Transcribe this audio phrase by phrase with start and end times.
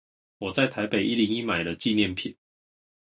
[0.39, 2.35] 我在台北一零一買了紀念品